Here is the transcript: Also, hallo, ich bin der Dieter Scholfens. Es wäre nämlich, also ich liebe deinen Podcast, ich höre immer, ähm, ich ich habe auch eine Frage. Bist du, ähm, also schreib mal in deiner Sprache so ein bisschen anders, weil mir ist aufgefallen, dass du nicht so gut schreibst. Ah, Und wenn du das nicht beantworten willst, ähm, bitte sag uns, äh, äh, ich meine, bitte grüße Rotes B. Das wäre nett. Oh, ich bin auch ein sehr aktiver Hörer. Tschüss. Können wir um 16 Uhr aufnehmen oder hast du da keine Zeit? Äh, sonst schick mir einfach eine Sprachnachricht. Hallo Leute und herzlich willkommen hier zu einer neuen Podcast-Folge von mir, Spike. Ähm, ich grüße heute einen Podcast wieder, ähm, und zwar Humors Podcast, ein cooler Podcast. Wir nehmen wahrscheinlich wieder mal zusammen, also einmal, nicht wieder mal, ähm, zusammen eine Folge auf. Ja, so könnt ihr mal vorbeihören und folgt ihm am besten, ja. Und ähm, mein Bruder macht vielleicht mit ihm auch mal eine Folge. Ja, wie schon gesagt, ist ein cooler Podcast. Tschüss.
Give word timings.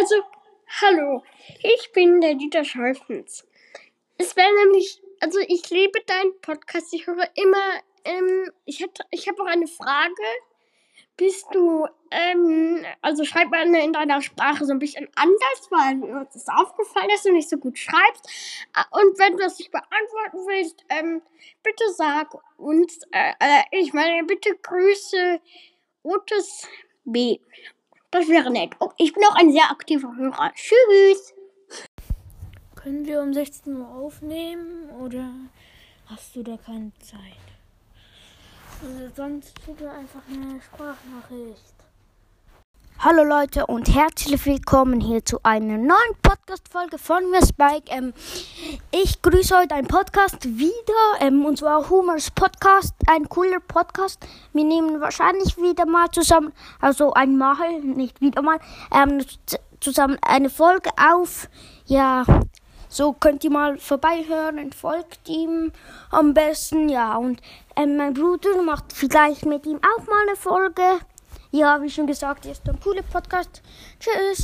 Also, 0.00 0.14
hallo, 0.80 1.22
ich 1.62 1.92
bin 1.92 2.22
der 2.22 2.34
Dieter 2.34 2.64
Scholfens. 2.64 3.46
Es 4.16 4.34
wäre 4.34 4.48
nämlich, 4.64 5.02
also 5.20 5.38
ich 5.40 5.68
liebe 5.68 6.00
deinen 6.06 6.40
Podcast, 6.40 6.94
ich 6.94 7.06
höre 7.06 7.28
immer, 7.34 7.80
ähm, 8.06 8.50
ich 8.64 8.82
ich 9.10 9.28
habe 9.28 9.42
auch 9.42 9.46
eine 9.46 9.66
Frage. 9.66 10.22
Bist 11.18 11.48
du, 11.52 11.86
ähm, 12.10 12.82
also 13.02 13.26
schreib 13.26 13.50
mal 13.50 13.66
in 13.74 13.92
deiner 13.92 14.22
Sprache 14.22 14.64
so 14.64 14.72
ein 14.72 14.78
bisschen 14.78 15.06
anders, 15.16 15.68
weil 15.70 15.96
mir 15.96 16.26
ist 16.34 16.48
aufgefallen, 16.48 17.10
dass 17.10 17.24
du 17.24 17.32
nicht 17.32 17.50
so 17.50 17.58
gut 17.58 17.76
schreibst. 17.76 18.26
Ah, 18.72 18.86
Und 18.92 19.18
wenn 19.18 19.32
du 19.36 19.42
das 19.42 19.58
nicht 19.58 19.70
beantworten 19.70 20.46
willst, 20.46 20.82
ähm, 20.88 21.20
bitte 21.62 21.84
sag 21.94 22.30
uns, 22.56 23.02
äh, 23.12 23.34
äh, 23.38 23.64
ich 23.72 23.92
meine, 23.92 24.24
bitte 24.24 24.56
grüße 24.62 25.42
Rotes 26.02 26.66
B. 27.04 27.38
Das 28.10 28.28
wäre 28.28 28.50
nett. 28.50 28.74
Oh, 28.80 28.90
ich 28.96 29.12
bin 29.12 29.22
auch 29.24 29.36
ein 29.36 29.52
sehr 29.52 29.70
aktiver 29.70 30.16
Hörer. 30.16 30.52
Tschüss. 30.54 31.32
Können 32.74 33.06
wir 33.06 33.22
um 33.22 33.32
16 33.32 33.76
Uhr 33.76 33.88
aufnehmen 33.88 34.90
oder 34.90 35.30
hast 36.06 36.34
du 36.34 36.42
da 36.42 36.56
keine 36.56 36.92
Zeit? 36.98 37.20
Äh, 38.82 39.10
sonst 39.14 39.52
schick 39.64 39.80
mir 39.80 39.92
einfach 39.92 40.22
eine 40.28 40.60
Sprachnachricht. 40.60 41.74
Hallo 43.02 43.24
Leute 43.24 43.64
und 43.64 43.94
herzlich 43.94 44.44
willkommen 44.44 45.00
hier 45.00 45.24
zu 45.24 45.40
einer 45.42 45.78
neuen 45.78 46.14
Podcast-Folge 46.20 46.98
von 46.98 47.30
mir, 47.30 47.40
Spike. 47.40 47.84
Ähm, 47.88 48.12
ich 48.90 49.22
grüße 49.22 49.56
heute 49.56 49.74
einen 49.74 49.86
Podcast 49.86 50.44
wieder, 50.44 51.18
ähm, 51.20 51.46
und 51.46 51.56
zwar 51.56 51.88
Humors 51.88 52.30
Podcast, 52.30 52.92
ein 53.06 53.26
cooler 53.26 53.60
Podcast. 53.60 54.18
Wir 54.52 54.64
nehmen 54.64 55.00
wahrscheinlich 55.00 55.56
wieder 55.56 55.86
mal 55.86 56.10
zusammen, 56.10 56.52
also 56.78 57.14
einmal, 57.14 57.80
nicht 57.80 58.20
wieder 58.20 58.42
mal, 58.42 58.58
ähm, 58.94 59.24
zusammen 59.80 60.18
eine 60.20 60.50
Folge 60.50 60.90
auf. 61.02 61.48
Ja, 61.86 62.26
so 62.90 63.14
könnt 63.14 63.44
ihr 63.44 63.50
mal 63.50 63.78
vorbeihören 63.78 64.58
und 64.58 64.74
folgt 64.74 65.26
ihm 65.26 65.72
am 66.10 66.34
besten, 66.34 66.90
ja. 66.90 67.16
Und 67.16 67.40
ähm, 67.76 67.96
mein 67.96 68.12
Bruder 68.12 68.60
macht 68.62 68.92
vielleicht 68.92 69.46
mit 69.46 69.64
ihm 69.64 69.78
auch 69.78 70.06
mal 70.06 70.26
eine 70.28 70.36
Folge. 70.36 71.00
Ja, 71.52 71.82
wie 71.82 71.90
schon 71.90 72.06
gesagt, 72.06 72.46
ist 72.46 72.68
ein 72.68 72.78
cooler 72.78 73.02
Podcast. 73.02 73.60
Tschüss. 73.98 74.38